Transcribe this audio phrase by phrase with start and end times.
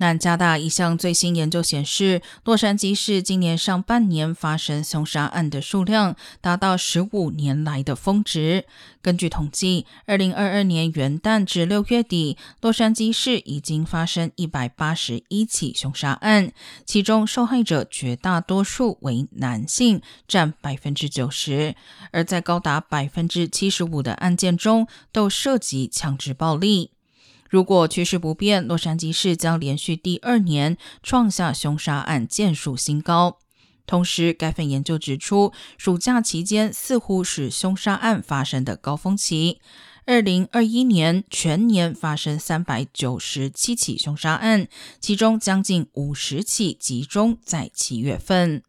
[0.00, 8.64] 南加大一项最新研究显示，洛杉矶市今年上半年发生凶杀案的数量达到十五年来的峰值。
[9.02, 16.50] 根据统计，二零二二年元旦至六月底，洛杉矶市已经发生一百八十一起凶杀案，
[16.86, 21.74] 其中受害者绝大多数为男性，占百分之九十。
[22.10, 26.92] 而在高达百分之七十五的案件中，都涉及强制暴力。
[27.50, 33.38] 如果趋势不变，洛杉矶市将连续第二年创下凶杀案件数新高。
[33.86, 39.60] 同时，该份研究指出，暑假期间似乎是凶杀案发生的高峰期。
[40.06, 44.68] 二零二一年全年发生三百九十七起凶杀案，
[45.00, 48.62] 其中将近五十起集中在七月份。